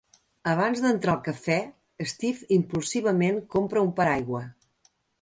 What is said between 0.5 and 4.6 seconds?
Abans d'entrar al cafè, Steve impulsivament compra un paraigua.